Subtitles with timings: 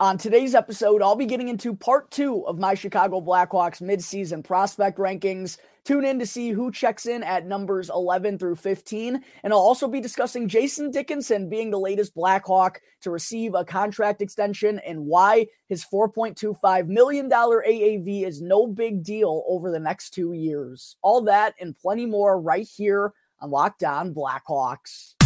[0.00, 4.96] On today's episode, I'll be getting into part two of my Chicago Blackhawks midseason prospect
[4.96, 5.58] rankings.
[5.84, 9.22] Tune in to see who checks in at numbers 11 through 15.
[9.42, 14.22] And I'll also be discussing Jason Dickinson being the latest Blackhawk to receive a contract
[14.22, 20.32] extension and why his $4.25 million AAV is no big deal over the next two
[20.32, 20.96] years.
[21.02, 25.19] All that and plenty more right here on Locked On Blackhawks.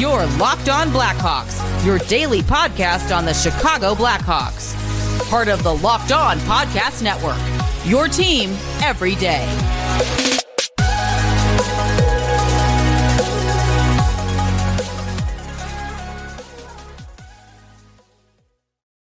[0.00, 4.72] Your Locked On Blackhawks, your daily podcast on the Chicago Blackhawks.
[5.28, 7.36] Part of the Locked On Podcast Network.
[7.84, 9.44] Your team every day.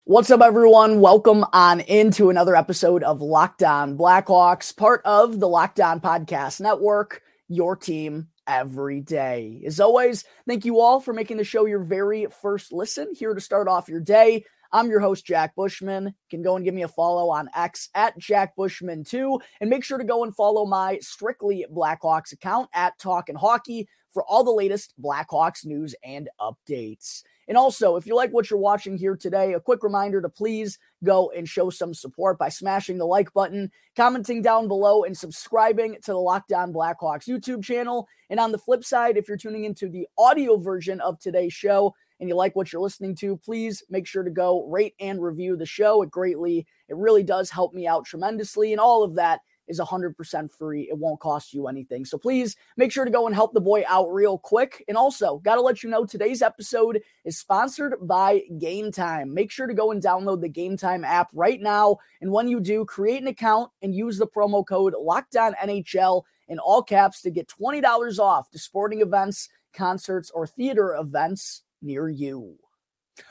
[0.04, 1.02] What's up, everyone?
[1.02, 6.58] Welcome on into another episode of Locked On Blackhawks, part of the Locked On Podcast
[6.62, 9.62] Network, your team every day.
[9.66, 13.40] As always, thank you all for making the show your very first listen here to
[13.40, 14.44] start off your day.
[14.72, 16.06] I'm your host, Jack Bushman.
[16.06, 19.40] You can go and give me a follow on X at Jack Bushman2.
[19.60, 24.24] And make sure to go and follow my Strictly Blackhawks account at Talkin' Hockey for
[24.24, 27.22] all the latest Blackhawks news and updates.
[27.50, 30.78] And also, if you like what you're watching here today, a quick reminder to please
[31.02, 35.96] go and show some support by smashing the like button, commenting down below, and subscribing
[36.04, 38.06] to the Locked On Blackhawks YouTube channel.
[38.30, 41.92] And on the flip side, if you're tuning into the audio version of today's show
[42.20, 45.56] and you like what you're listening to, please make sure to go rate and review
[45.56, 46.02] the show.
[46.02, 48.70] It greatly, it really does help me out tremendously.
[48.70, 49.40] And all of that
[49.70, 50.88] is 100% free.
[50.90, 52.04] It won't cost you anything.
[52.04, 54.84] So please make sure to go and help the boy out real quick.
[54.88, 59.28] And also, got to let you know today's episode is sponsored by Gametime.
[59.28, 61.98] Make sure to go and download the Gametime app right now.
[62.20, 66.58] And when you do, create an account and use the promo code LOCKDOWN NHL in
[66.58, 72.56] all caps to get $20 off to sporting events, concerts, or theater events near you.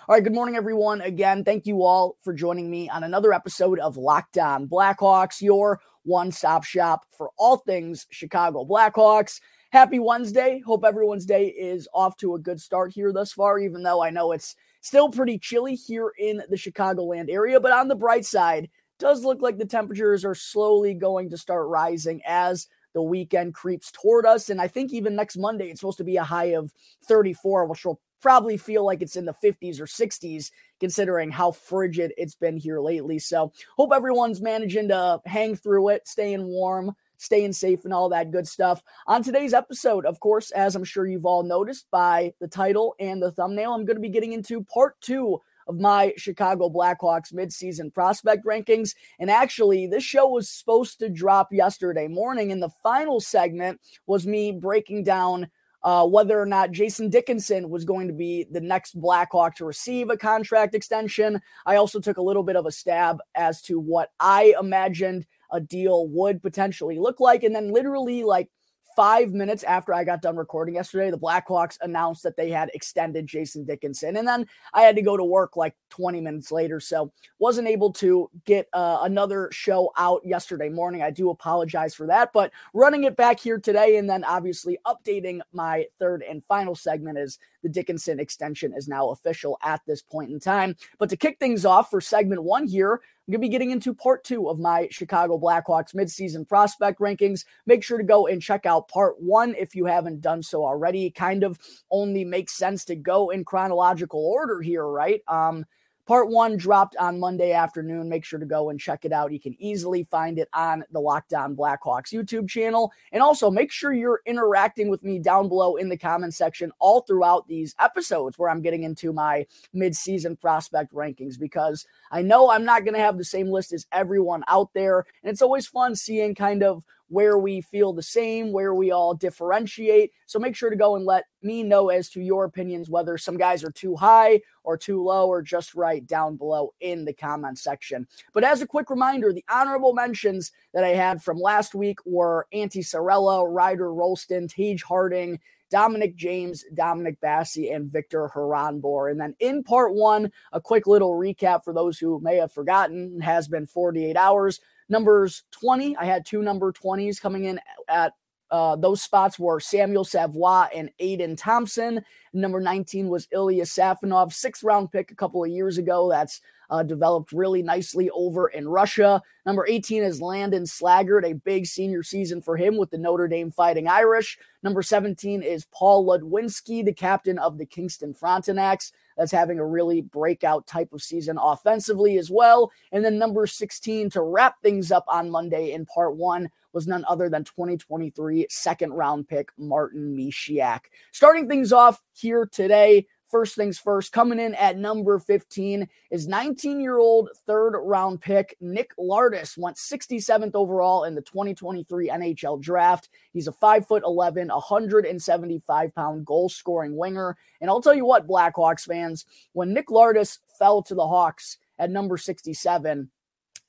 [0.08, 1.02] All right, good morning, everyone.
[1.02, 5.82] Again, thank you all for joining me on another episode of Locked On Blackhawks, your
[6.10, 9.40] one stop shop for all things Chicago Blackhawks.
[9.72, 10.62] Happy Wednesday.
[10.66, 14.10] Hope everyone's day is off to a good start here thus far, even though I
[14.10, 17.60] know it's still pretty chilly here in the Chicagoland area.
[17.60, 21.68] But on the bright side, does look like the temperatures are slowly going to start
[21.68, 24.50] rising as the weekend creeps toward us.
[24.50, 26.74] And I think even next Monday, it's supposed to be a high of
[27.04, 32.14] 34, which will probably feel like it's in the 50s or 60s, considering how frigid
[32.18, 33.20] it's been here lately.
[33.20, 38.32] So, hope everyone's managing to hang through it, staying warm, staying safe, and all that
[38.32, 38.82] good stuff.
[39.08, 43.22] On today's episode, of course, as I'm sure you've all noticed by the title and
[43.22, 47.94] the thumbnail, I'm going to be getting into part two of my Chicago Blackhawks midseason
[47.94, 48.96] prospect rankings.
[49.20, 54.26] And actually, this show was supposed to drop yesterday morning, and the final segment was
[54.26, 55.50] me breaking down
[55.84, 60.10] uh, whether or not Jason Dickinson was going to be the next Blackhawk to receive
[60.10, 61.42] a contract extension.
[61.66, 65.60] I also took a little bit of a stab as to what I imagined a
[65.60, 67.44] deal would potentially look like.
[67.44, 68.50] And then, literally, like
[69.00, 73.28] five minutes after I got done recording yesterday, the Blackhawks announced that they had extended
[73.28, 74.18] Jason Dickinson.
[74.18, 76.82] And then I had to go to work like 20 minutes later.
[76.82, 77.10] So
[77.40, 81.02] wasn't able to get uh, another show out yesterday morning.
[81.02, 82.34] I do apologize for that.
[82.34, 87.18] But running it back here today and then obviously updating my third and final segment
[87.20, 90.76] is the Dickinson extension is now official at this point in time.
[90.98, 93.94] But to kick things off for segment one here, I'm going to be getting into
[93.94, 97.46] part two of my Chicago Blackhawks midseason prospect rankings.
[97.66, 101.12] Make sure to go and check out part one if you haven't done so already.
[101.12, 101.60] Kind of
[101.92, 105.22] only makes sense to go in chronological order here, right?
[105.28, 105.66] Um,
[106.10, 108.10] Part one dropped on Monday afternoon.
[108.10, 109.32] Make sure to go and check it out.
[109.32, 112.92] You can easily find it on the Locked On Blackhawks YouTube channel.
[113.12, 117.02] And also make sure you're interacting with me down below in the comment section all
[117.02, 122.66] throughout these episodes where I'm getting into my mid-season prospect rankings because I know I'm
[122.66, 125.06] not going to have the same list as everyone out there.
[125.22, 129.14] And it's always fun seeing kind of where we feel the same, where we all
[129.14, 130.12] differentiate.
[130.26, 133.38] So make sure to go and let me know as to your opinions, whether some
[133.38, 137.58] guys are too high or too low or just right down below in the comment
[137.58, 138.08] section.
[138.34, 142.48] But as a quick reminder, the honorable mentions that I had from last week were
[142.54, 145.40] Antti Saarela, Ryder Rolston, Taige Harding,
[145.70, 149.12] Dominic James, Dominic Basse, and Victor Haranbor.
[149.12, 153.20] And then in part one, a quick little recap for those who may have forgotten,
[153.22, 154.60] has been 48 hours.
[154.90, 158.14] Numbers 20, I had two number 20s coming in at
[158.52, 162.04] uh, those spots were Samuel Savoie and Aidan Thompson.
[162.34, 166.10] Number 19 was Ilya Safonov, sixth round pick a couple of years ago.
[166.10, 169.22] That's uh, developed really nicely over in Russia.
[169.46, 173.52] Number 18 is Landon Slaggert, a big senior season for him with the Notre Dame
[173.52, 174.38] Fighting Irish.
[174.62, 178.92] Number 17 is Paul Ludwinski, the captain of the Kingston Frontenacs.
[179.20, 182.72] That's having a really breakout type of season offensively as well.
[182.94, 187.04] And then number 16 to wrap things up on Monday in part one was none
[187.06, 190.82] other than 2023 second round pick Martin Misiak.
[191.12, 196.80] Starting things off here today, First things first, coming in at number 15 is 19
[196.80, 203.10] year old third round pick Nick Lardis, went 67th overall in the 2023 NHL draft.
[203.32, 207.38] He's a 5 foot 11, 175 pound goal scoring winger.
[207.62, 211.92] And I'll tell you what, Blackhawks fans, when Nick Lardis fell to the Hawks at
[211.92, 213.12] number 67,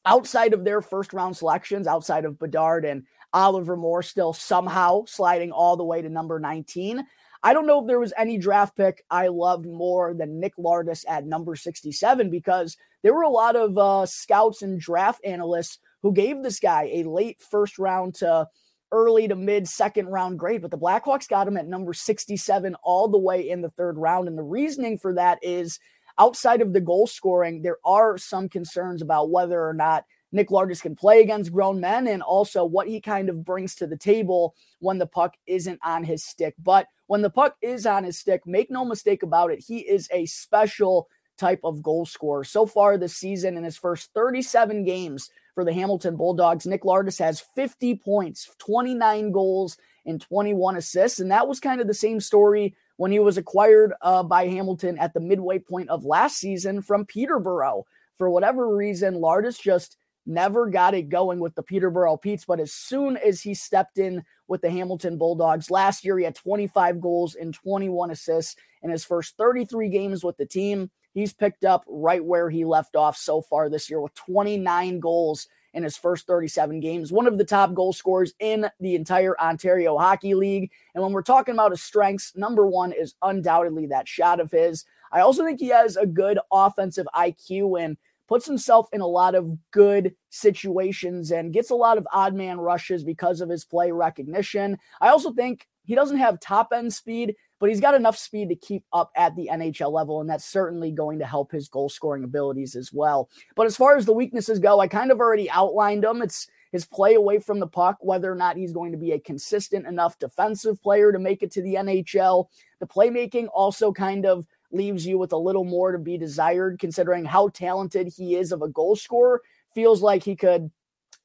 [0.07, 3.05] outside of their first round selections, outside of Bedard and
[3.35, 7.07] Oliver Moore still somehow sliding all the way to number 19.
[7.43, 11.05] I don't know if there was any draft pick I loved more than Nick Lardis
[11.09, 16.13] at number 67 because there were a lot of uh, scouts and draft analysts who
[16.13, 18.47] gave this guy a late first round to
[18.93, 23.09] early to mid second round grade, but the Blackhawks got him at number 67 all
[23.09, 24.29] the way in the third round.
[24.29, 25.79] And the reasoning for that is
[26.19, 30.83] outside of the goal scoring, there are some concerns about whether or not Nick Lardis
[30.83, 34.55] can play against grown men and also what he kind of brings to the table
[34.79, 36.55] when the puck isn't on his stick.
[36.59, 40.09] But when the puck is on his stick, make no mistake about it, he is
[40.13, 42.45] a special type of goal scorer.
[42.45, 47.19] So far this season, in his first 37 games for the Hamilton Bulldogs, Nick Lardis
[47.19, 51.19] has 50 points, 29 goals, and 21 assists.
[51.19, 54.99] And that was kind of the same story when he was acquired uh, by Hamilton
[54.99, 57.87] at the midway point of last season from Peterborough.
[58.19, 59.97] For whatever reason, Lardis just
[60.31, 62.45] never got it going with the Peterborough Petes.
[62.47, 66.35] But as soon as he stepped in with the Hamilton Bulldogs last year, he had
[66.35, 70.91] 25 goals and 21 assists in his first 33 games with the team.
[71.13, 75.49] He's picked up right where he left off so far this year with 29 goals
[75.73, 79.97] in his first 37 games, one of the top goal scorers in the entire Ontario
[79.99, 80.71] Hockey League.
[80.95, 84.85] And when we're talking about his strengths, number one is undoubtedly that shot of his.
[85.13, 87.97] I also think he has a good offensive IQ and
[88.31, 92.61] puts himself in a lot of good situations and gets a lot of odd man
[92.61, 94.79] rushes because of his play recognition.
[95.01, 98.55] I also think he doesn't have top end speed, but he's got enough speed to
[98.55, 102.23] keep up at the NHL level, and that's certainly going to help his goal scoring
[102.23, 103.29] abilities as well.
[103.57, 106.23] But as far as the weaknesses go, I kind of already outlined them.
[106.23, 109.19] It's his play away from the puck, whether or not he's going to be a
[109.19, 112.47] consistent enough defensive player to make it to the NHL.
[112.79, 117.25] The playmaking also kind of leaves you with a little more to be desired, considering
[117.25, 119.43] how talented he is of a goal scorer.
[119.75, 120.71] Feels like he could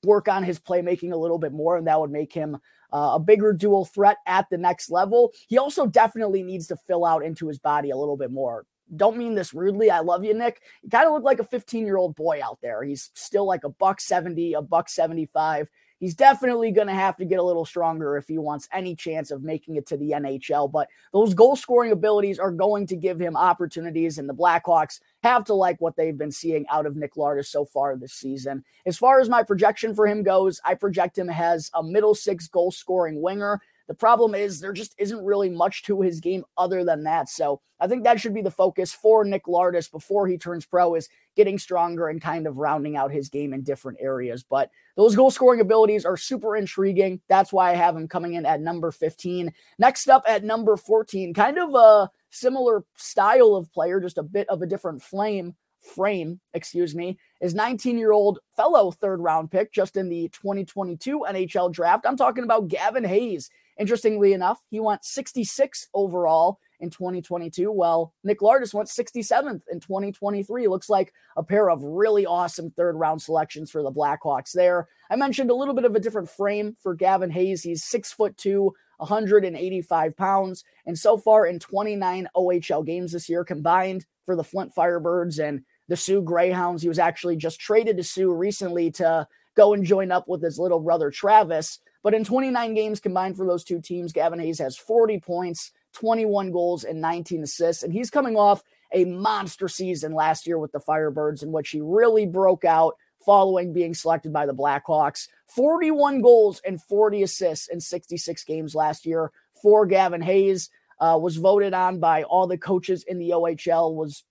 [0.03, 2.57] work on his playmaking a little bit more, and that would make him
[2.94, 5.31] uh, a bigger dual threat at the next level.
[5.47, 8.65] He also definitely needs to fill out into his body a little bit more.
[8.95, 9.89] Don't mean this rudely.
[9.89, 10.62] I love you, Nick.
[10.83, 12.83] You kind of look like a 15 year old boy out there.
[12.83, 15.69] He's still like a buck 70, a buck 75
[16.06, 19.31] he's definitely going to have to get a little stronger if he wants any chance
[19.31, 20.72] of making it to the NHL.
[20.72, 25.44] But those goal scoring abilities are going to give him opportunities, and the Blackhawks have
[25.46, 28.63] to like what they've been seeing out of Nick Lardis so far this season.
[28.86, 32.48] As far as my projection for him goes, I project him as a middle six
[32.48, 33.60] goal scoring winger.
[33.87, 37.29] The problem is there just isn't really much to his game other than that.
[37.29, 40.95] So I think that should be the focus for Nick Lardis before he turns pro
[40.95, 44.43] is getting stronger and kind of rounding out his game in different areas.
[44.43, 47.21] But those goal scoring abilities are super intriguing.
[47.27, 49.53] That's why I have him coming in at number 15.
[49.77, 54.49] Next up at number 14, kind of a similar style of player, just a bit
[54.49, 55.55] of a different flame
[55.85, 61.25] frame, excuse me, is 19 year old fellow third round pick just in the 2022
[61.30, 62.06] NHL draft.
[62.07, 63.49] I'm talking about Gavin Hayes.
[63.77, 67.71] Interestingly enough, he went 66th overall in 2022.
[67.71, 70.67] Well, Nick Lardis went 67th in 2023.
[70.67, 74.87] Looks like a pair of really awesome third round selections for the Blackhawks there.
[75.09, 77.63] I mentioned a little bit of a different frame for Gavin Hayes.
[77.63, 83.44] He's six foot two, 185 pounds, and so far in 29 OHL games this year
[83.44, 86.81] combined for the Flint Firebirds and the Soo Greyhounds.
[86.81, 90.59] He was actually just traded to Soo recently to go and join up with his
[90.59, 91.79] little brother Travis.
[92.06, 96.52] But in 29 games combined for those two teams, Gavin Hayes has 40 points, 21
[96.52, 97.81] goals, and 19 assists.
[97.81, 98.62] And he's coming off
[98.94, 102.94] a monster season last year with the Firebirds, in which he really broke out
[103.26, 105.28] following being selected by the Blackhawks.
[105.47, 110.69] 41 goals and 40 assists in 66 games last year for Gavin Hayes.
[111.00, 114.24] Uh, was voted on by all the coaches in the OHL, was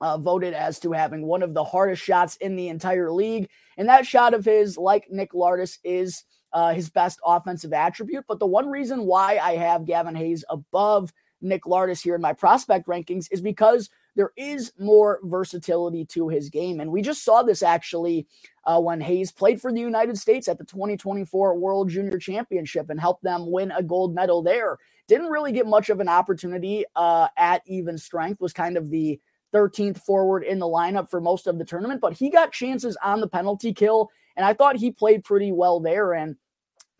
[0.00, 3.50] uh, voted as to having one of the hardest shots in the entire league.
[3.76, 8.24] And that shot of his, like Nick Lardis, is uh, his best offensive attribute.
[8.28, 12.32] But the one reason why I have Gavin Hayes above Nick Lardis here in my
[12.32, 16.80] prospect rankings is because there is more versatility to his game.
[16.80, 18.26] And we just saw this actually
[18.64, 23.00] uh, when Hayes played for the United States at the 2024 World Junior Championship and
[23.00, 24.78] helped them win a gold medal there.
[25.06, 29.20] Didn't really get much of an opportunity uh, at even strength, was kind of the
[29.52, 33.20] 13th forward in the lineup for most of the tournament, but he got chances on
[33.20, 34.10] the penalty kill.
[34.36, 36.12] And I thought he played pretty well there.
[36.12, 36.36] And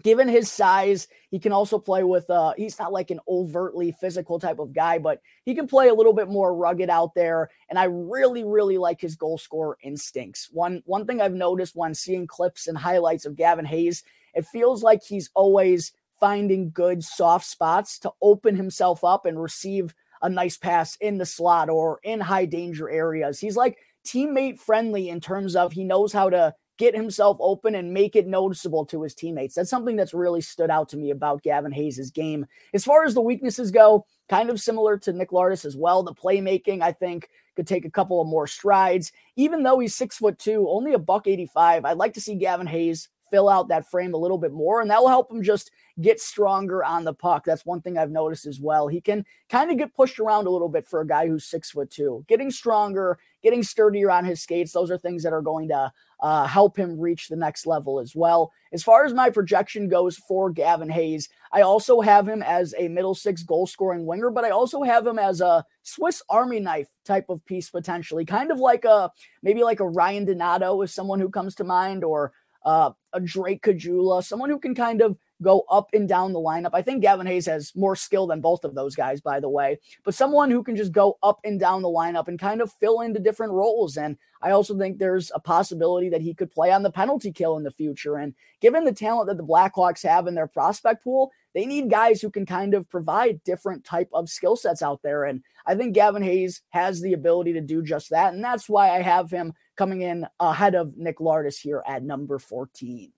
[0.03, 4.39] given his size, he can also play with uh he's not like an overtly physical
[4.39, 7.51] type of guy, but he can play a little bit more rugged out there.
[7.69, 10.49] And I really, really like his goal scorer instincts.
[10.53, 14.03] One one thing I've noticed when seeing clips and highlights of Gavin Hayes,
[14.35, 19.95] it feels like he's always finding good soft spots to open himself up and receive
[20.23, 23.41] a nice pass in the slot or in high danger areas.
[23.41, 27.93] He's like teammate friendly in terms of he knows how to get himself open and
[27.93, 29.55] make it noticeable to his teammates.
[29.55, 32.47] That's something that's really stood out to me about Gavin Hayes' game.
[32.73, 36.03] As far as the weaknesses go, kind of similar to Nick Lardis as well.
[36.03, 39.13] The playmaking, I think, could take a couple of more strides.
[39.37, 42.67] Even though he's six foot two, only a buck 85, I'd like to see Gavin
[42.67, 45.71] Hayes fill out that frame a little bit more, and that will help him just
[46.01, 47.45] get stronger on the puck.
[47.45, 48.89] That's one thing I've noticed as well.
[48.89, 51.71] He can kind of get pushed around a little bit for a guy who's six
[51.71, 52.25] foot two.
[52.29, 56.47] Getting stronger, getting sturdier on his skates, those are things that are going to uh,
[56.47, 58.53] help him reach the next level as well.
[58.73, 62.89] As far as my projection goes for Gavin Hayes, I also have him as a
[62.89, 66.89] middle six goal scoring winger, but I also have him as a Swiss Army knife
[67.05, 69.11] type of piece potentially, kind of like a
[69.43, 72.33] maybe like a Ryan Donato is someone who comes to mind, or
[72.65, 76.71] uh, a Drake Caggiula, someone who can kind of go up and down the lineup.
[76.75, 79.79] I think Gavin Hayes has more skill than both of those guys, by the way,
[80.05, 83.01] but someone who can just go up and down the lineup and kind of fill
[83.01, 83.97] into different roles.
[83.97, 87.57] And I also think there's a possibility that he could play on the penalty kill
[87.57, 88.17] in the future.
[88.17, 92.21] And given the talent that the Blackhawks have in their prospect pool, they need guys
[92.21, 95.25] who can kind of provide different type of skill sets out there.
[95.25, 98.35] And I think Gavin Hayes has the ability to do just that.
[98.35, 102.39] And that's why I have him coming in ahead of Nick Lardis here at number
[102.39, 103.11] 14.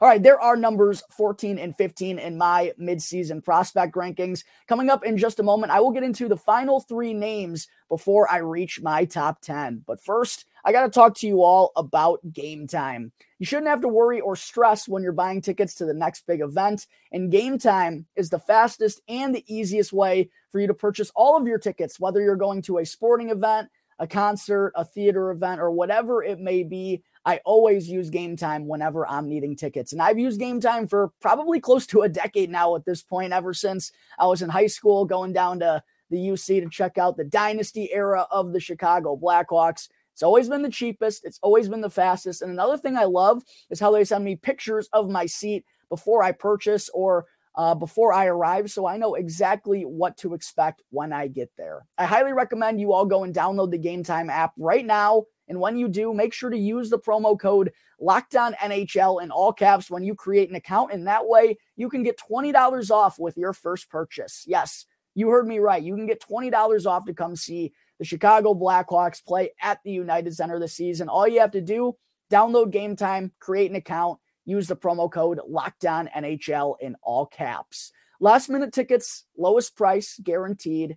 [0.00, 4.44] All right, there are numbers 14 and 15 in my midseason prospect rankings.
[4.68, 8.30] Coming up in just a moment, I will get into the final three names before
[8.30, 9.82] I reach my top 10.
[9.84, 13.10] But first, I got to talk to you all about game time.
[13.40, 16.40] You shouldn't have to worry or stress when you're buying tickets to the next big
[16.40, 21.10] event, and game time is the fastest and the easiest way for you to purchase
[21.16, 25.30] all of your tickets, whether you're going to a sporting event, a concert, a theater
[25.30, 27.02] event, or whatever it may be.
[27.24, 29.92] I always use game time whenever I'm needing tickets.
[29.92, 33.32] And I've used game time for probably close to a decade now at this point,
[33.32, 37.16] ever since I was in high school going down to the UC to check out
[37.16, 39.88] the dynasty era of the Chicago Blackhawks.
[40.12, 42.42] It's always been the cheapest, it's always been the fastest.
[42.42, 46.22] And another thing I love is how they send me pictures of my seat before
[46.22, 47.26] I purchase or
[47.56, 51.86] uh, before I arrive, so I know exactly what to expect when I get there.
[51.96, 55.24] I highly recommend you all go and download the Gametime app right now.
[55.48, 59.52] And when you do, make sure to use the promo code Lockdown NHL in all
[59.52, 60.92] caps when you create an account.
[60.92, 64.44] And that way you can get $20 off with your first purchase.
[64.46, 64.84] Yes,
[65.14, 65.82] you heard me right.
[65.82, 70.34] You can get $20 off to come see the Chicago Blackhawks play at the United
[70.34, 71.08] Center this season.
[71.08, 71.96] All you have to do,
[72.30, 77.92] download game time, create an account, use the promo code Lockdown NHL in all caps.
[78.18, 80.96] Last minute tickets, lowest price guaranteed,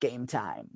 [0.00, 0.68] game time.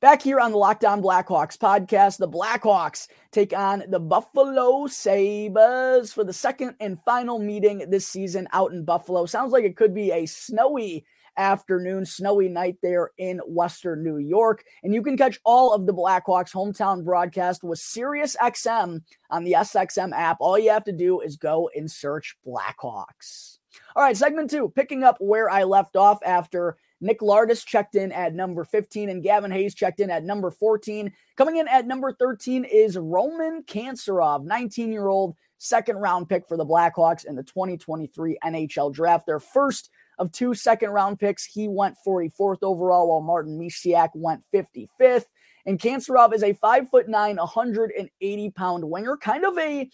[0.00, 6.12] Back here on the Locked On Blackhawks podcast, the Blackhawks take on the Buffalo Sabres
[6.12, 9.26] for the second and final meeting this season out in Buffalo.
[9.26, 11.04] Sounds like it could be a snowy
[11.38, 14.64] afternoon, snowy night there in Western New York.
[14.82, 19.52] And you can catch all of the Blackhawks hometown broadcast with Sirius XM on the
[19.52, 20.38] SXM app.
[20.40, 23.58] All you have to do is go and search Blackhawks.
[23.96, 28.12] All right, segment two, picking up where I left off after Nick Lardis checked in
[28.12, 31.12] at number 15 and Gavin Hayes checked in at number 14.
[31.36, 36.56] Coming in at number 13 is Roman Kantserov, 19 year old second round pick for
[36.56, 39.26] the Blackhawks in the 2023 NHL draft.
[39.26, 41.44] Their first of two second round picks.
[41.44, 45.24] He went 44th overall, while Martin Misiak went 55th.
[45.66, 49.88] And Kantserov is a five foot nine, 180 pound winger, kind of a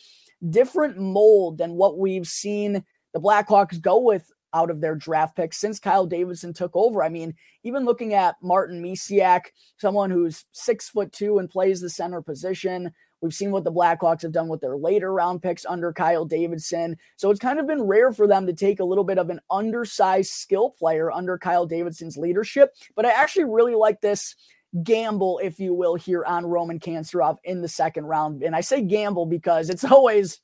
[0.48, 5.58] different mold than what we've seen the Blackhawks go with out of their draft picks
[5.58, 7.02] since Kyle Davidson took over.
[7.02, 9.46] I mean, even looking at Martin Misiak,
[9.78, 12.92] someone who's six foot two and plays the center position.
[13.24, 16.98] We've seen what the Blackhawks have done with their later round picks under Kyle Davidson.
[17.16, 19.40] So it's kind of been rare for them to take a little bit of an
[19.50, 22.74] undersized skill player under Kyle Davidson's leadership.
[22.94, 24.36] But I actually really like this
[24.82, 28.42] gamble, if you will, here on Roman Kantserov in the second round.
[28.42, 30.40] And I say gamble because it's always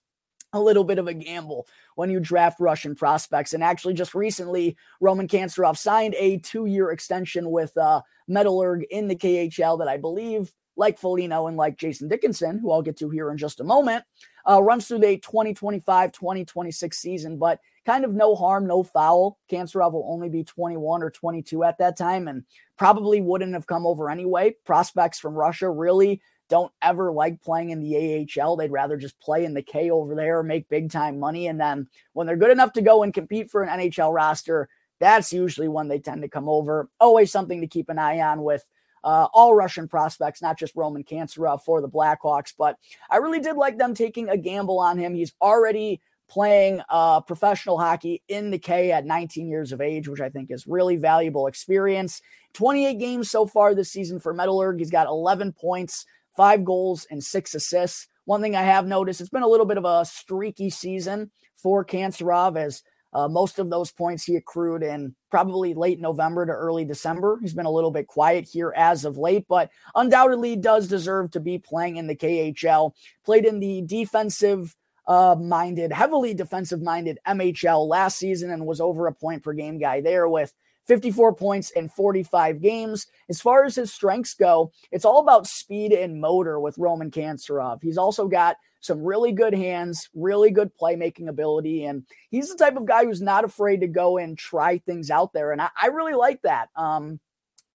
[0.55, 3.53] a little bit of a gamble when you draft Russian prospects.
[3.53, 9.07] And actually, just recently, Roman Kantserov signed a two year extension with uh, Metallurg in
[9.07, 13.11] the KHL that I believe, like Foligno and like Jason Dickinson, who I'll get to
[13.11, 14.05] here in just a moment,
[14.49, 17.37] uh, runs through the 2025 2026 season.
[17.37, 19.39] But kind of no harm, no foul.
[19.51, 22.29] Kantserov will only be 21 or 22 at that time.
[22.29, 22.45] And
[22.77, 24.57] probably wouldn't have come over anyway.
[24.65, 28.57] Prospects from Russia really don't ever like playing in the AHL.
[28.57, 31.47] They'd rather just play in the K over there, make big time money.
[31.47, 35.33] And then when they're good enough to go and compete for an NHL roster, that's
[35.33, 36.91] usually when they tend to come over.
[36.99, 38.65] Always something to keep an eye on with
[39.05, 42.55] uh, all Russian prospects, not just Roman Kantserov for the Blackhawks.
[42.57, 42.77] But
[43.11, 45.15] I really did like them taking a gamble on him.
[45.15, 50.21] He's already playing uh, professional hockey in the K at 19 years of age, which
[50.21, 52.23] I think is really valuable experience.
[52.55, 54.79] 28 games so far this season for Metallurg.
[54.79, 58.07] He's got 11 points, five goals, and six assists.
[58.25, 61.85] One thing I have noticed, it's been a little bit of a streaky season for
[61.85, 66.85] Kantserov as uh, most of those points he accrued in probably late November to early
[66.85, 67.39] December.
[67.41, 71.41] He's been a little bit quiet here as of late, but undoubtedly does deserve to
[71.41, 72.93] be playing in the KHL.
[73.25, 74.77] Played in the defensive
[75.07, 79.79] uh, minded, heavily defensive minded MHL last season and was over a point per game
[79.79, 80.55] guy there with
[80.87, 83.07] 54 points in 45 games.
[83.29, 87.81] As far as his strengths go, it's all about speed and motor with Roman Kantserov.
[87.83, 92.77] He's also got some really good hands, really good playmaking ability, and he's the type
[92.77, 95.53] of guy who's not afraid to go and try things out there.
[95.53, 96.69] And I, I really like that.
[96.75, 97.21] Um,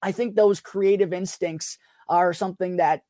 [0.02, 3.04] I think those creative instincts are something that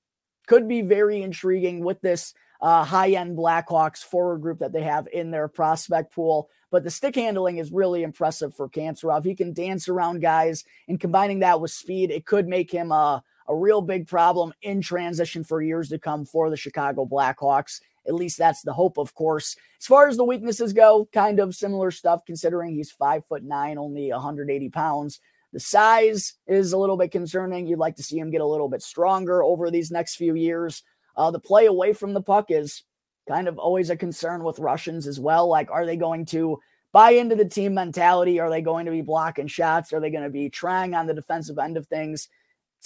[0.47, 5.07] could be very intriguing with this uh, high end Blackhawks forward group that they have
[5.11, 6.49] in their prospect pool.
[6.71, 9.23] But the stick handling is really impressive for Kantserov.
[9.23, 13.23] He can dance around guys, and combining that with speed, it could make him a,
[13.47, 17.81] a real big problem in transition for years to come for the Chicago Blackhawks.
[18.07, 19.55] At least that's the hope, of course.
[19.79, 23.77] As far as the weaknesses go, kind of similar stuff, considering he's five foot nine,
[23.77, 25.19] only 180 pounds.
[25.53, 27.65] The size is a little bit concerning.
[27.65, 30.83] You'd like to see him get a little bit stronger over these next few years.
[31.15, 32.83] Uh, the play away from the puck is
[33.27, 35.47] kind of always a concern with Russians as well.
[35.47, 36.59] Like, are they going to
[36.91, 38.39] buy into the team mentality?
[38.39, 39.93] Are they going to be blocking shots?
[39.93, 42.29] Are they going to be trying on the defensive end of things?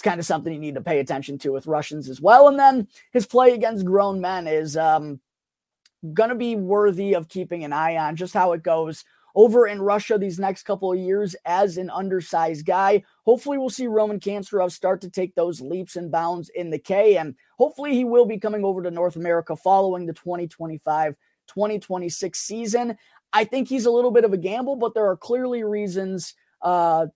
[0.00, 2.48] It's kind of something you need to pay attention to with Russians as well.
[2.48, 5.20] And then his play against grown men is um,
[6.14, 9.82] going to be worthy of keeping an eye on just how it goes over in
[9.82, 13.04] Russia these next couple of years as an undersized guy.
[13.26, 17.18] Hopefully, we'll see Roman Kantserov start to take those leaps and bounds in the K,
[17.18, 21.14] and hopefully, he will be coming over to North America following the 2025
[21.46, 22.96] 2026 season.
[23.34, 26.32] I think he's a little bit of a gamble, but there are clearly reasons.
[26.62, 27.08] Uh,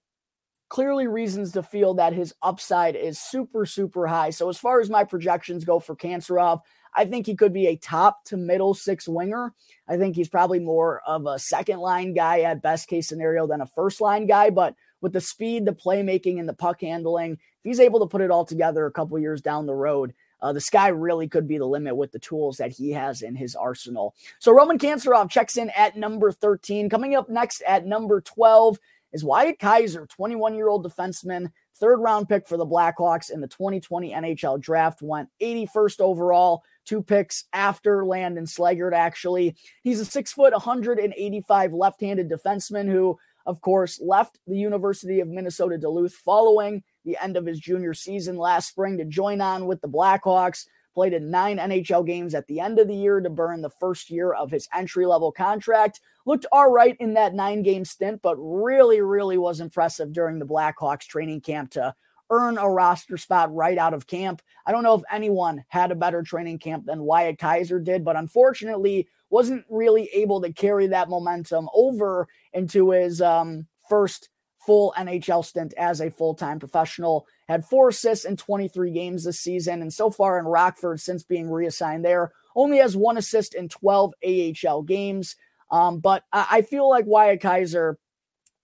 [0.68, 4.30] clearly reasons to feel that his upside is super, super high.
[4.30, 6.60] So, as far as my projections go for Kantserov,
[6.94, 9.52] I think he could be a top to middle six winger.
[9.88, 13.60] I think he's probably more of a second line guy at best case scenario than
[13.60, 14.50] a first line guy.
[14.50, 18.20] But with the speed, the playmaking, and the puck handling, if he's able to put
[18.20, 21.58] it all together a couple years down the road, uh, the sky really could be
[21.58, 24.14] the limit with the tools that he has in his arsenal.
[24.38, 26.88] So Roman Kantserov checks in at number 13.
[26.88, 28.78] Coming up next at number 12
[29.14, 33.48] is Wyatt Kaiser, 21 year old defenseman, third round pick for the Blackhawks in the
[33.48, 39.56] 2020 NHL draft, went 81st overall two picks after Landon Slaggert, actually.
[39.82, 45.28] He's a six foot, 185 left handed defenseman who, of course, left the University of
[45.28, 49.80] Minnesota Duluth following the end of his junior season last spring to join on with
[49.80, 50.66] the Blackhawks.
[50.94, 54.10] Played in nine NHL games at the end of the year to burn the first
[54.10, 56.00] year of his entry level contract.
[56.24, 60.46] Looked all right in that nine game stint, but really, really was impressive during the
[60.46, 61.94] Blackhawks training camp to
[62.30, 64.40] earn a roster spot right out of camp.
[64.66, 68.16] I don't know if anyone had a better training camp than Wyatt Kaiser did, but
[68.16, 74.28] unfortunately wasn't really able to carry that momentum over into his um, first
[74.64, 77.26] full NHL stint as a full time professional.
[77.48, 81.50] Had four assists in 23 games this season, and so far in Rockford, since being
[81.50, 85.36] reassigned there, only has one assist in 12 AHL games.
[85.70, 87.98] Um, but I, I feel like Wyatt Kaiser,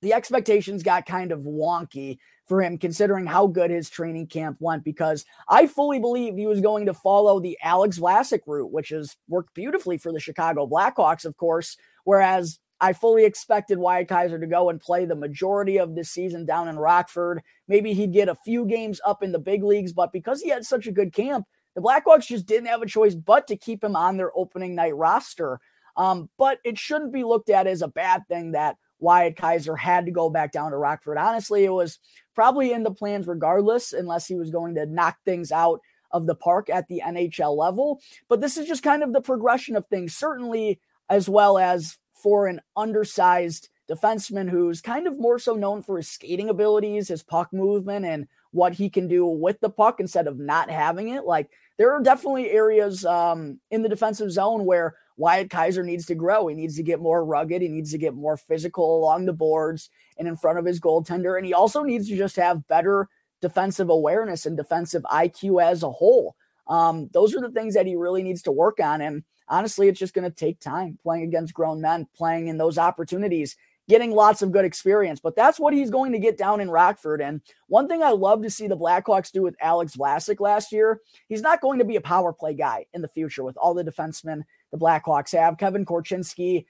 [0.02, 4.82] the expectations got kind of wonky for him, considering how good his training camp went,
[4.82, 9.16] because I fully believe he was going to follow the Alex Vlasic route, which has
[9.28, 11.76] worked beautifully for the Chicago Blackhawks, of course.
[12.04, 16.46] Whereas I fully expected Wyatt Kaiser to go and play the majority of this season
[16.46, 17.42] down in Rockford.
[17.68, 20.64] Maybe he'd get a few games up in the big leagues, but because he had
[20.64, 23.96] such a good camp, the Blackhawks just didn't have a choice but to keep him
[23.96, 25.60] on their opening night roster.
[25.96, 30.06] Um, but it shouldn't be looked at as a bad thing that Wyatt Kaiser had
[30.06, 31.18] to go back down to Rockford.
[31.18, 31.98] Honestly, it was
[32.34, 36.34] probably in the plans regardless, unless he was going to knock things out of the
[36.34, 38.00] park at the NHL level.
[38.28, 42.46] But this is just kind of the progression of things, certainly, as well as for
[42.46, 47.52] an undersized defenseman who's kind of more so known for his skating abilities, his puck
[47.52, 51.24] movement, and what he can do with the puck instead of not having it.
[51.24, 56.14] Like there are definitely areas um, in the defensive zone where Wyatt Kaiser needs to
[56.14, 56.46] grow.
[56.46, 57.62] He needs to get more rugged.
[57.62, 61.36] He needs to get more physical along the boards and in front of his goaltender.
[61.36, 63.08] And he also needs to just have better
[63.40, 66.36] defensive awareness and defensive IQ as a whole.
[66.68, 69.00] Um, those are the things that he really needs to work on.
[69.00, 72.78] And honestly, it's just going to take time playing against grown men, playing in those
[72.78, 73.56] opportunities,
[73.88, 75.20] getting lots of good experience.
[75.20, 77.20] But that's what he's going to get down in Rockford.
[77.20, 81.00] And one thing I love to see the Blackhawks do with Alex Vlasic last year,
[81.28, 83.84] he's not going to be a power play guy in the future with all the
[83.84, 85.58] defensemen the Blackhawks have.
[85.58, 86.64] Kevin Korchinski,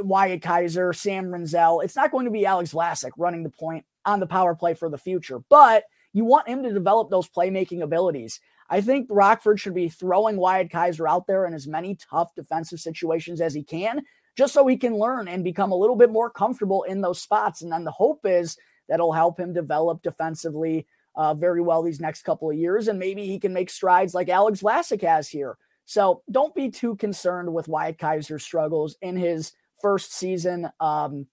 [0.00, 1.84] Wyatt Kaiser, Sam Rinzel.
[1.84, 4.88] It's not going to be Alex Vlasic running the point on the power play for
[4.88, 8.40] the future, but you want him to develop those playmaking abilities.
[8.68, 12.80] I think Rockford should be throwing Wyatt Kaiser out there in as many tough defensive
[12.80, 14.02] situations as he can,
[14.36, 17.62] just so he can learn and become a little bit more comfortable in those spots.
[17.62, 18.56] And then the hope is
[18.88, 22.88] that'll help him develop defensively uh, very well these next couple of years.
[22.88, 25.56] And maybe he can make strides like Alex Vlasic has here.
[25.84, 30.68] So don't be too concerned with Wyatt Kaiser's struggles in his first season.
[30.80, 31.26] Um,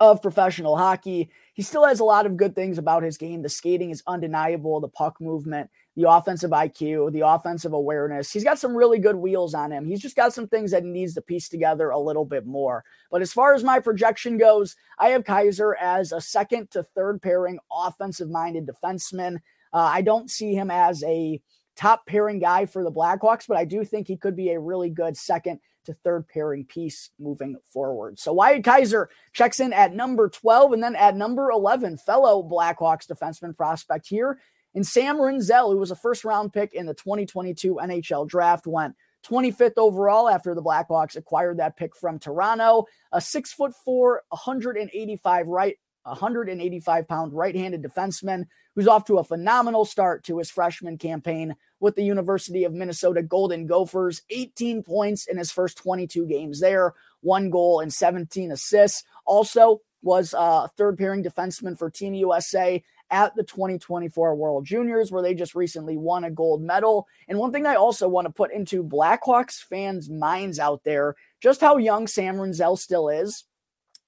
[0.00, 1.30] of professional hockey.
[1.52, 3.42] He still has a lot of good things about his game.
[3.42, 8.32] The skating is undeniable, the puck movement, the offensive IQ, the offensive awareness.
[8.32, 9.84] He's got some really good wheels on him.
[9.84, 12.82] He's just got some things that he needs to piece together a little bit more.
[13.10, 17.20] But as far as my projection goes, I have Kaiser as a second to third
[17.20, 19.36] pairing offensive minded defenseman.
[19.72, 21.42] Uh, I don't see him as a
[21.76, 24.90] top pairing guy for the Blackhawks, but I do think he could be a really
[24.90, 28.18] good second to third pairing piece moving forward.
[28.18, 33.06] So Wyatt Kaiser checks in at number 12 and then at number 11, fellow Blackhawks
[33.06, 34.38] defenseman prospect here.
[34.74, 38.94] And Sam Rinzel, who was a first round pick in the 2022 NHL draft, went
[39.26, 42.86] 25th overall after the Blackhawks acquired that pick from Toronto.
[43.12, 49.24] A six foot four, 185 right 185 pound right handed defenseman who's off to a
[49.24, 54.22] phenomenal start to his freshman campaign with the University of Minnesota Golden Gophers.
[54.30, 59.04] 18 points in his first 22 games there, one goal and 17 assists.
[59.26, 65.22] Also, was a third pairing defenseman for Team USA at the 2024 World Juniors, where
[65.22, 67.06] they just recently won a gold medal.
[67.28, 71.60] And one thing I also want to put into Blackhawks fans' minds out there just
[71.60, 73.44] how young Sam Rinzel still is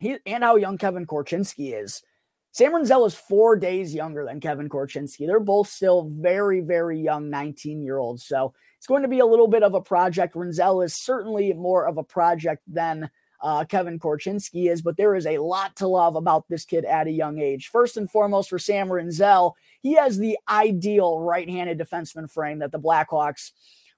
[0.03, 2.03] he, and how young Kevin Korchinski is.
[2.51, 5.27] Sam Rinzel is four days younger than Kevin Korchinski.
[5.27, 8.27] They're both still very, very young 19 year olds.
[8.27, 10.35] So it's going to be a little bit of a project.
[10.35, 13.11] Rinzel is certainly more of a project than
[13.41, 17.07] uh, Kevin Korchinski is, but there is a lot to love about this kid at
[17.07, 17.69] a young age.
[17.69, 22.73] First and foremost, for Sam Rinzel, he has the ideal right handed defenseman frame that
[22.73, 23.53] the Blackhawks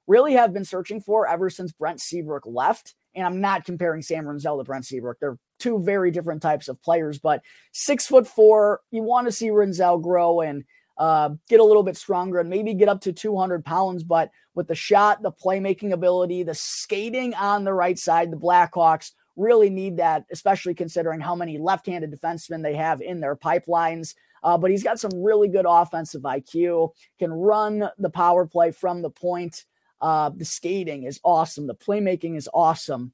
[0.06, 2.94] really have been searching for ever since Brent Seabrook left.
[3.14, 5.18] And I'm not comparing Sam Rinzel to Brent Seabrook.
[5.20, 9.48] They're two very different types of players, but six foot four, you want to see
[9.48, 10.64] Rinzel grow and
[10.98, 14.04] uh, get a little bit stronger and maybe get up to 200 pounds.
[14.04, 19.12] But with the shot, the playmaking ability, the skating on the right side, the Blackhawks
[19.36, 24.14] really need that, especially considering how many left handed defensemen they have in their pipelines.
[24.42, 29.02] Uh, but he's got some really good offensive IQ, can run the power play from
[29.02, 29.64] the point.
[30.00, 31.66] Uh, the skating is awesome.
[31.66, 33.12] The playmaking is awesome.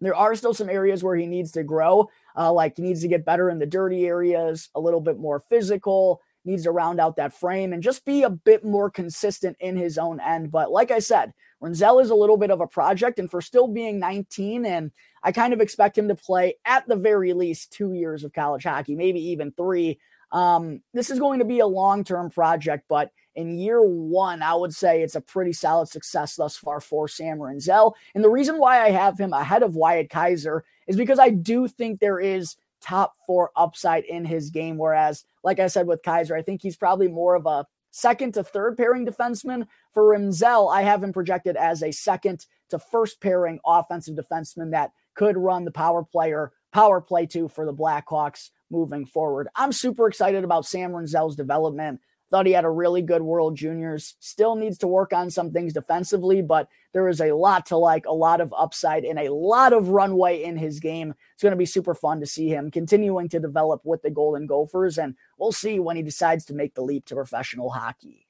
[0.00, 3.08] There are still some areas where he needs to grow, uh, like he needs to
[3.08, 7.16] get better in the dirty areas, a little bit more physical, needs to round out
[7.16, 10.50] that frame and just be a bit more consistent in his own end.
[10.50, 13.66] But like I said, Rinzel is a little bit of a project, and for still
[13.66, 17.92] being 19, and I kind of expect him to play at the very least two
[17.92, 19.98] years of college hockey, maybe even three.
[20.30, 24.54] Um, this is going to be a long term project, but in year one, I
[24.54, 27.92] would say it's a pretty solid success thus far for Sam Rinzel.
[28.14, 31.68] And the reason why I have him ahead of Wyatt Kaiser is because I do
[31.68, 34.78] think there is top four upside in his game.
[34.78, 38.42] Whereas, like I said with Kaiser, I think he's probably more of a second to
[38.42, 39.66] third pairing defenseman.
[39.92, 44.92] For Rinzel, I have him projected as a second to first pairing offensive defenseman that
[45.14, 49.48] could run the power player power play too for the Blackhawks moving forward.
[49.56, 52.00] I'm super excited about Sam Rinzel's development.
[52.30, 54.16] Thought he had a really good World Juniors.
[54.18, 58.06] Still needs to work on some things defensively, but there is a lot to like,
[58.06, 61.14] a lot of upside, and a lot of runway in his game.
[61.34, 64.46] It's going to be super fun to see him continuing to develop with the Golden
[64.46, 68.25] Gophers, and we'll see when he decides to make the leap to professional hockey.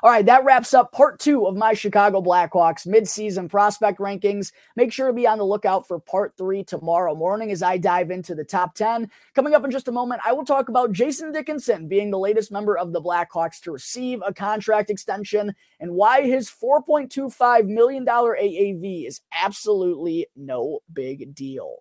[0.00, 4.52] All right, that wraps up part two of my Chicago Blackhawks midseason prospect rankings.
[4.76, 8.12] Make sure to be on the lookout for part three tomorrow morning as I dive
[8.12, 9.10] into the top 10.
[9.34, 12.52] Coming up in just a moment, I will talk about Jason Dickinson being the latest
[12.52, 19.08] member of the Blackhawks to receive a contract extension and why his $4.25 million AAV
[19.08, 21.78] is absolutely no big deal.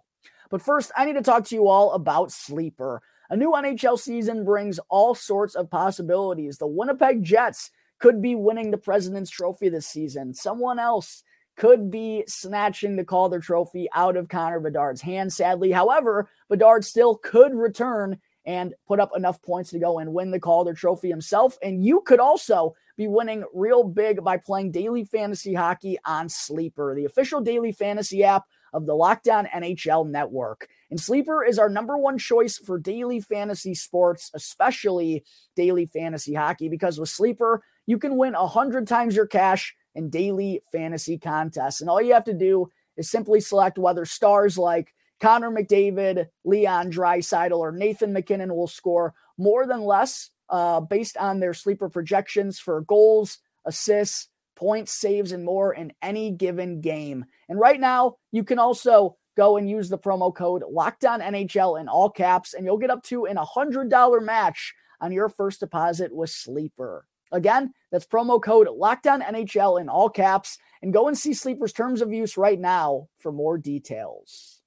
[0.50, 3.04] But first, I need to talk to you all about Sleeper.
[3.30, 6.58] A new NHL season brings all sorts of possibilities.
[6.58, 10.34] The Winnipeg Jets could be winning the President's Trophy this season.
[10.34, 11.24] Someone else
[11.58, 15.72] could be snatching the Calder Trophy out of Connor Bedard's hands, sadly.
[15.72, 20.40] However, Bedard still could return and put up enough points to go and win the
[20.40, 21.58] Calder Trophy himself.
[21.62, 26.96] And you could also be winning real big by playing daily fantasy hockey on Sleeper,
[26.96, 30.68] the official daily fantasy app of the Locked On NHL network.
[30.90, 36.70] And Sleeper is our number one choice for daily fantasy sports, especially daily fantasy hockey,
[36.70, 41.82] because with Sleeper, you can win 100 times your cash in daily fantasy contests.
[41.82, 46.91] And all you have to do is simply select whether stars like Connor McDavid, Leon
[46.91, 52.60] Draisaitl, or Nathan MacKinnon will score more than less uh, based on their sleeper projections
[52.60, 57.26] for goals, assists, points, saves, and more in any given game.
[57.50, 61.88] And right now, you can also go and use the promo code Lockdown NHL in
[61.88, 66.30] all caps, and you'll get up to an $100 match on your first deposit with
[66.30, 67.06] Sleeper.
[67.32, 72.02] Again, that's promo code Lockdown NHL in all caps, and go and see Sleeper's terms
[72.02, 74.58] of use right now for more details.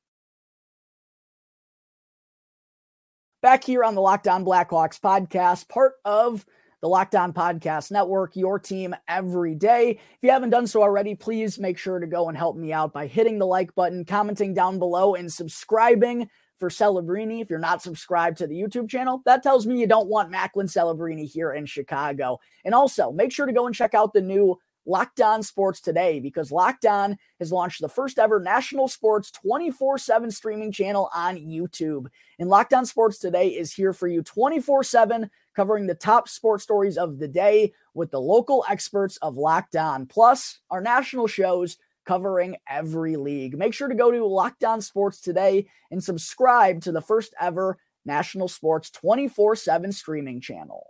[3.42, 6.44] back here on the Locked On Blackhawks podcast, part of
[6.82, 9.90] the Locked On Podcast Network, your team every day.
[9.90, 12.92] If you haven't done so already, please make sure to go and help me out
[12.92, 16.28] by hitting the like button, commenting down below, and subscribing
[16.60, 17.40] for Celebrini.
[17.40, 20.66] If you're not subscribed to the YouTube channel, that tells me you don't want Macklin
[20.66, 22.38] Celebrini here in Chicago.
[22.64, 26.20] And also, make sure to go and check out the new Locked On Sports today
[26.20, 31.36] because Locked On has launched the first ever national sports 24 7 streaming channel on
[31.36, 32.06] YouTube.
[32.38, 36.62] And Locked On Sports today is here for you 24 7, covering the top sports
[36.62, 41.78] stories of the day with the local experts of Locked On, plus our national shows
[42.04, 43.56] covering every league.
[43.56, 47.78] Make sure to go to Locked On Sports today and subscribe to the first ever
[48.04, 50.86] national sports 24 7 streaming channel.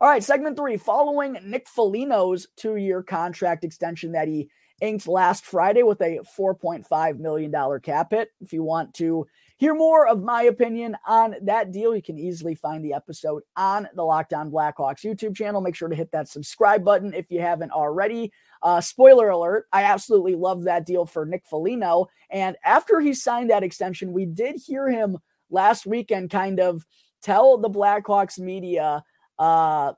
[0.00, 0.78] All right, segment three.
[0.78, 4.48] Following Nick Foligno's two year contract extension that he
[4.80, 8.30] inked last Friday with a $4.5 million cap hit.
[8.40, 9.26] If you want to
[9.58, 13.88] hear more of my opinion on that deal, you can easily find the episode on
[13.94, 15.60] the Locked On Blackhawks YouTube channel.
[15.60, 18.32] Make sure to hit that subscribe button if you haven't already.
[18.62, 22.08] Uh, spoiler alert, I absolutely love that deal for Nick Foligno.
[22.30, 25.18] And after he signed that extension, we did hear him
[25.50, 26.84] last weekend kind of
[27.22, 29.02] tell the Blackhawks media
[29.38, 29.92] uh,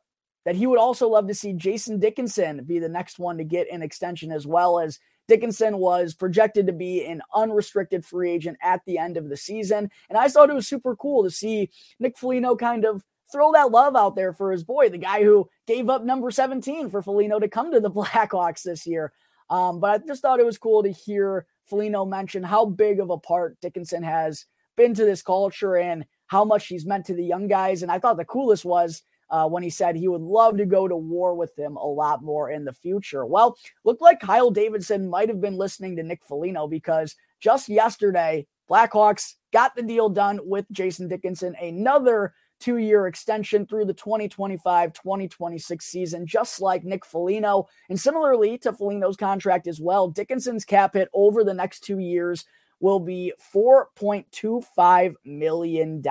[0.44, 3.70] that he would also love to see Jason Dickinson be the next one to get
[3.70, 4.98] an extension, as well as
[5.28, 9.90] Dickinson was projected to be an unrestricted free agent at the end of the season.
[10.08, 11.70] And I thought it was super cool to see
[12.00, 15.48] Nick Foligno kind of throw that love out there for his boy, the guy who
[15.66, 19.12] gave up number 17 for Foligno to come to the Blackhawks this year.
[19.50, 23.10] Um, but I just thought it was cool to hear Foligno mention how big of
[23.10, 27.24] a part Dickinson has been to this culture and how much he's meant to the
[27.24, 27.82] young guys.
[27.82, 30.86] And I thought the coolest was uh, when he said he would love to go
[30.86, 33.24] to war with them a lot more in the future.
[33.24, 38.46] Well, looked like Kyle Davidson might have been listening to Nick Foligno because just yesterday,
[38.70, 44.92] Blackhawks got the deal done with Jason Dickinson, another two year extension through the 2025
[44.92, 47.68] 2026 season, just like Nick Foligno.
[47.88, 52.44] And similarly to Foligno's contract as well, Dickinson's cap hit over the next two years
[52.80, 56.02] will be $4.25 million.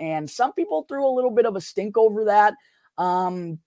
[0.00, 2.54] And some people threw a little bit of a stink over that.
[2.96, 3.58] Um,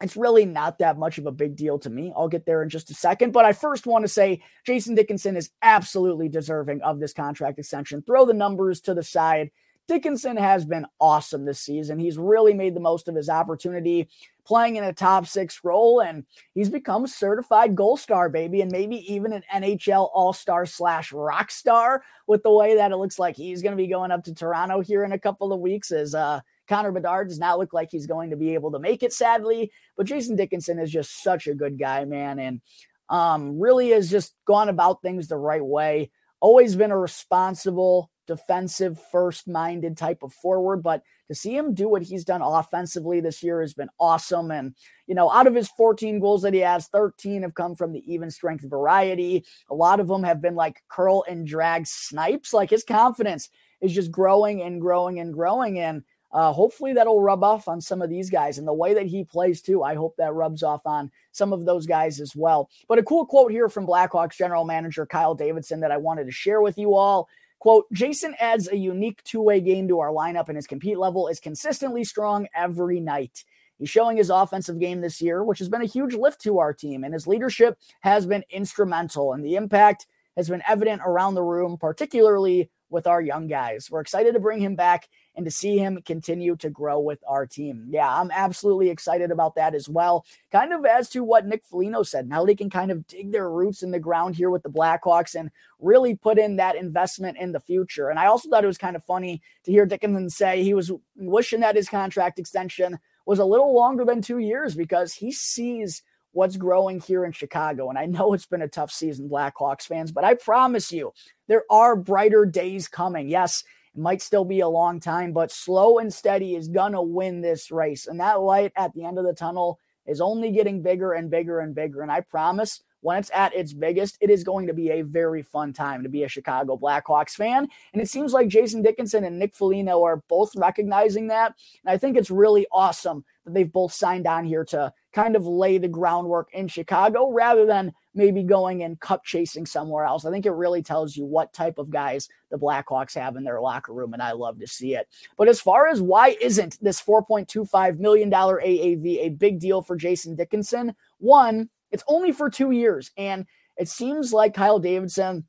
[0.00, 2.12] it's really not that much of a big deal to me.
[2.16, 3.32] I'll get there in just a second.
[3.32, 8.02] But I first want to say Jason Dickinson is absolutely deserving of this contract extension.
[8.02, 9.50] Throw the numbers to the side.
[9.86, 11.98] Dickinson has been awesome this season.
[11.98, 14.08] He's really made the most of his opportunity
[14.46, 18.96] playing in a top six role, and he's become certified goal star, baby, and maybe
[19.12, 23.36] even an NHL All Star slash rock star with the way that it looks like
[23.36, 25.90] he's going to be going up to Toronto here in a couple of weeks.
[25.90, 29.02] As uh, Connor Bedard does not look like he's going to be able to make
[29.02, 32.60] it, sadly, but Jason Dickinson is just such a good guy, man, and
[33.08, 36.10] um, really has just gone about things the right way.
[36.40, 41.88] Always been a responsible, defensive first minded type of forward, but to see him do
[41.88, 44.50] what he's done offensively this year has been awesome.
[44.50, 44.74] And,
[45.06, 48.12] you know, out of his 14 goals that he has, 13 have come from the
[48.12, 49.44] even strength variety.
[49.70, 52.52] A lot of them have been like curl and drag snipes.
[52.52, 53.48] Like his confidence
[53.80, 55.78] is just growing and growing and growing.
[55.78, 56.02] And,
[56.34, 59.22] uh, hopefully that'll rub off on some of these guys and the way that he
[59.22, 59.84] plays too.
[59.84, 62.68] I hope that rubs off on some of those guys as well.
[62.88, 66.32] But a cool quote here from Blackhawks general manager Kyle Davidson that I wanted to
[66.32, 67.28] share with you all.
[67.58, 71.28] Quote, Jason adds a unique two way game to our lineup, and his compete level
[71.28, 73.44] is consistently strong every night.
[73.78, 76.72] He's showing his offensive game this year, which has been a huge lift to our
[76.72, 81.42] team, and his leadership has been instrumental, and the impact has been evident around the
[81.42, 83.90] room, particularly with our young guys.
[83.90, 87.46] We're excited to bring him back and to see him continue to grow with our
[87.46, 87.86] team.
[87.88, 90.24] Yeah, I'm absolutely excited about that as well.
[90.52, 93.50] Kind of as to what Nick Foligno said, now they can kind of dig their
[93.50, 97.52] roots in the ground here with the Blackhawks and really put in that investment in
[97.52, 98.10] the future.
[98.10, 100.92] And I also thought it was kind of funny to hear Dickinson say he was
[101.16, 106.02] wishing that his contract extension was a little longer than two years because he sees
[106.32, 107.88] what's growing here in Chicago.
[107.88, 111.12] And I know it's been a tough season, Blackhawks fans, but I promise you,
[111.46, 113.28] there are brighter days coming.
[113.28, 113.62] Yes,
[113.94, 117.40] it might still be a long time, but slow and steady is going to win
[117.40, 118.06] this race.
[118.06, 121.60] And that light at the end of the tunnel is only getting bigger and bigger
[121.60, 122.02] and bigger.
[122.02, 125.42] And I promise when it's at its biggest, it is going to be a very
[125.42, 127.68] fun time to be a Chicago Blackhawks fan.
[127.92, 131.54] And it seems like Jason Dickinson and Nick Foligno are both recognizing that.
[131.84, 135.46] And I think it's really awesome that they've both signed on here to kind of
[135.46, 140.24] lay the groundwork in Chicago rather than maybe going and cup chasing somewhere else.
[140.24, 143.60] I think it really tells you what type of guys the Blackhawks have in their
[143.60, 145.08] locker room, and I love to see it.
[145.36, 150.36] But as far as why isn't this $4.25 million AAV a big deal for Jason
[150.36, 150.94] Dickinson?
[151.18, 153.46] One, it's only for two years, and
[153.76, 155.44] it seems like Kyle Davidson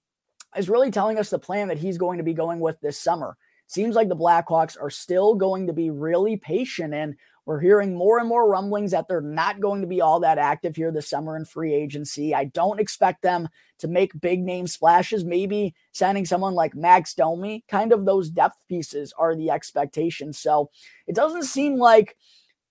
[0.57, 3.37] is really telling us the plan that he's going to be going with this summer.
[3.67, 7.15] Seems like the Blackhawks are still going to be really patient and
[7.45, 10.75] we're hearing more and more rumblings that they're not going to be all that active
[10.75, 12.33] here this summer in free agency.
[12.33, 13.47] I don't expect them
[13.79, 15.23] to make big name splashes.
[15.23, 20.39] Maybe signing someone like Max Domi, kind of those depth pieces are the expectations.
[20.39, 20.71] So
[21.05, 22.17] it doesn't seem like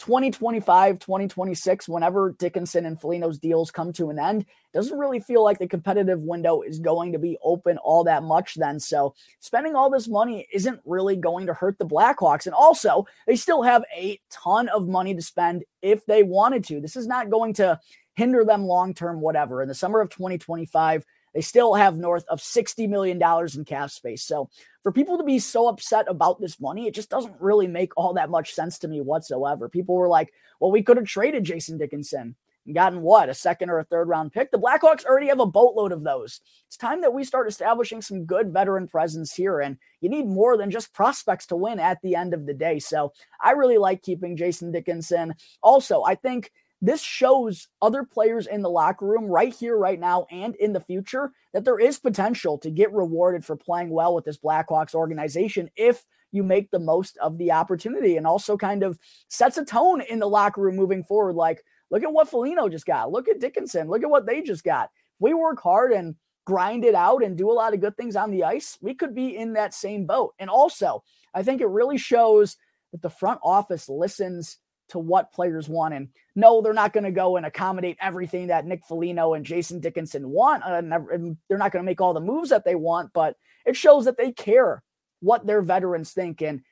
[0.04, 5.58] 2025, 2026, whenever Dickinson and Foligno's deals come to an end, doesn't really feel like
[5.58, 8.78] the competitive window is going to be open all that much then.
[8.78, 12.44] So spending all this money isn't really going to hurt the Blackhawks.
[12.44, 16.82] And also, they still have a ton of money to spend if they wanted to.
[16.82, 17.80] This is not going to
[18.14, 19.62] hinder them long term, whatever.
[19.62, 23.20] In the summer of 2025, they still have north of $60 million
[23.54, 24.22] in cap space.
[24.22, 24.50] So
[24.84, 28.12] for people to be so upset about this money, it just doesn't really make all
[28.12, 29.66] that much sense to me whatsoever.
[29.68, 33.70] People were like, well, we could have traded Jason Dickinson and gotten what, a second
[33.70, 34.50] or a third round pick?
[34.50, 36.42] The Blackhawks already have a boatload of those.
[36.66, 39.60] It's time that we start establishing some good veteran presence here.
[39.60, 42.78] And you need more than just prospects to win at the end of the day.
[42.78, 45.34] So I really like keeping Jason Dickinson.
[45.62, 46.52] Also, I think
[46.84, 50.80] this shows other players in the locker room right here, right now, and in the
[50.80, 55.70] future that there is potential to get rewarded for playing well with this Blackhawks organization
[55.76, 60.02] if you make the most of the opportunity and also kind of sets a tone
[60.02, 61.36] in the locker room moving forward.
[61.36, 63.10] Like, look at what Foligno just got.
[63.10, 63.88] Look at Dickinson.
[63.88, 64.90] Look at what they just got.
[65.18, 68.30] we work hard and grind it out and do a lot of good things on
[68.30, 70.34] the ice, we could be in that same boat.
[70.38, 72.58] And also, I think it really shows
[72.92, 75.94] that the front office listens to what players want.
[75.94, 79.80] And no, they're not going to go and accommodate everything that Nick Foligno and Jason
[79.80, 80.62] Dickinson want.
[80.64, 83.76] Uh, and they're not going to make all the moves that they want, but it
[83.76, 84.82] shows that they care
[85.20, 86.42] what their veterans think.
[86.42, 86.62] And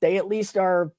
[0.00, 0.92] they at least are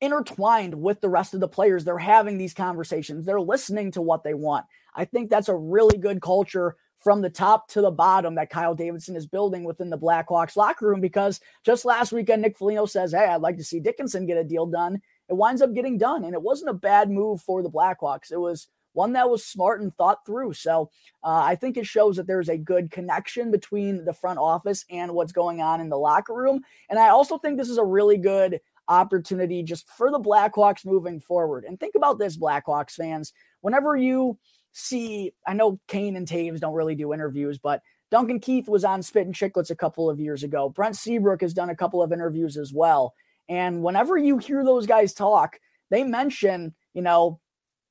[0.00, 1.84] intertwined with the rest of the players.
[1.84, 4.66] They're having these conversations, they're listening to what they want.
[4.94, 8.74] I think that's a really good culture from the top to the bottom that Kyle
[8.74, 13.12] Davidson is building within the Blackhawks locker room because just last weekend, Nick Foligno says,
[13.12, 15.00] Hey, I'd like to see Dickinson get a deal done
[15.32, 16.24] it winds up getting done.
[16.24, 18.30] And it wasn't a bad move for the Blackhawks.
[18.30, 20.52] It was one that was smart and thought through.
[20.52, 20.90] So
[21.24, 25.12] uh, I think it shows that there's a good connection between the front office and
[25.12, 26.60] what's going on in the locker room.
[26.90, 31.18] And I also think this is a really good opportunity just for the Blackhawks moving
[31.18, 31.64] forward.
[31.64, 33.32] And think about this, Blackhawks fans.
[33.62, 34.36] Whenever you
[34.72, 39.02] see, I know Kane and Toews don't really do interviews, but Duncan Keith was on
[39.02, 40.68] Spittin' Chiclets a couple of years ago.
[40.68, 43.14] Brent Seabrook has done a couple of interviews as well.
[43.48, 45.58] And whenever you hear those guys talk,
[45.90, 47.40] they mention, you know,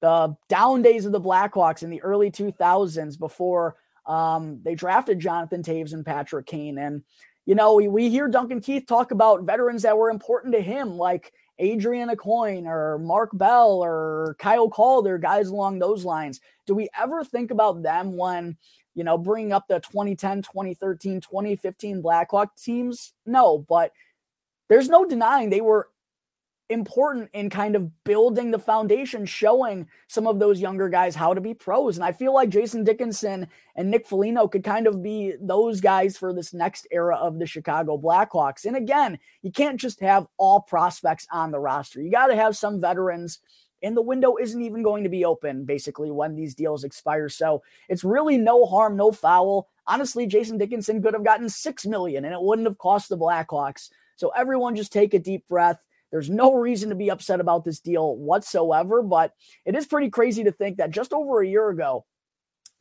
[0.02, 5.62] the down days of the Blackhawks in the early 2000s before um, they drafted Jonathan
[5.62, 6.78] Toews and Patrick Kane.
[6.78, 7.04] And,
[7.46, 10.98] you know, we, we hear Duncan Keith talk about veterans that were important to him,
[10.98, 16.42] like Adrian Aucoin or Mark Bell or Kyle Calder, guys along those lines.
[16.66, 18.58] Do we ever think about them when,
[18.96, 23.14] you know, bringing up the 2010, 2013, 2015 Blackhawk teams?
[23.28, 23.92] No, but
[24.72, 25.90] there's no denying they were
[26.70, 31.42] important in kind of building the foundation, showing some of those younger guys how to
[31.42, 31.98] be pros.
[31.98, 36.18] And I feel like Jason Dickinson and Nick Foligno could kind of be those guys
[36.18, 38.64] for this next era of the Chicago Blackhawks.
[38.64, 42.02] And again, you can't just have all prospects on the roster.
[42.02, 43.40] You got to have some veterans.
[43.84, 47.28] And the window isn't even going to be open basically when these deals expire.
[47.28, 49.68] So it's really no harm, no foul.
[49.86, 53.90] Honestly, Jason Dickinson could have gotten six million and it wouldn't have cost the Blackhawks
[54.22, 55.84] so everyone just take a deep breath.
[56.12, 59.34] There's no reason to be upset about this deal whatsoever, but
[59.66, 62.06] it is pretty crazy to think that just over a year ago,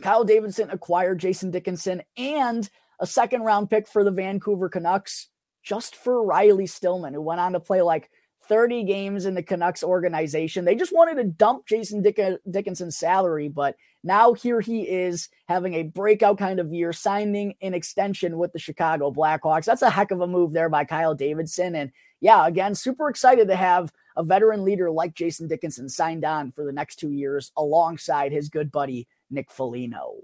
[0.03, 2.69] Kyle Davidson acquired Jason Dickinson and
[3.01, 5.31] a second round pick for the Vancouver Canucks
[5.63, 8.11] just for Riley Stillman, who went on to play like
[8.51, 10.65] 30 games in the Canucks organization.
[10.65, 15.75] They just wanted to dump Jason Dick- Dickinson's salary, but now here he is having
[15.75, 19.67] a breakout kind of year, signing an extension with the Chicago Blackhawks.
[19.67, 21.77] That's a heck of a move there by Kyle Davidson.
[21.77, 26.51] And yeah, again, super excited to have a veteran leader like Jason Dickinson signed on
[26.51, 30.17] for the next two years alongside his good buddy, Nick Foligno.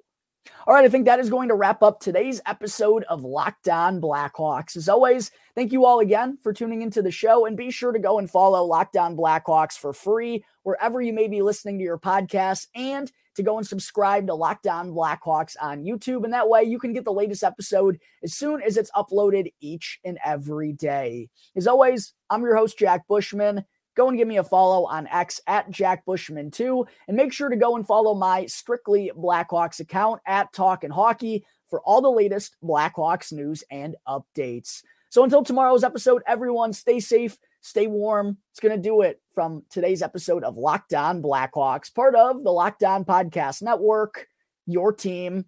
[0.67, 4.01] All right, I think that is going to wrap up today's episode of Locked On
[4.01, 4.77] Blackhawks.
[4.77, 7.99] As always, thank you all again for tuning into the show and be sure to
[7.99, 11.99] go and follow Locked On Blackhawks for free wherever you may be listening to your
[11.99, 16.25] podcast and to go and subscribe to Locked On Blackhawks on YouTube.
[16.25, 20.01] And that way you can get the latest episode as soon as it's uploaded each
[20.05, 21.29] and every day.
[21.55, 23.65] As always, I'm your host, Jack Bushman
[23.97, 26.87] go and give me a follow on X at Jack Bushman2.
[27.09, 31.81] And make sure to go and follow my Strictly Blackhawks account at Talkin' Hockey for
[31.81, 34.83] all the latest Blackhawks news and updates.
[35.09, 38.37] So until tomorrow's episode, everyone stay safe, stay warm.
[38.53, 42.53] It's going to do it from today's episode of Locked On Blackhawks, part of the
[42.53, 44.29] Locked On Podcast Network,
[44.67, 45.47] your team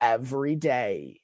[0.00, 1.20] every day.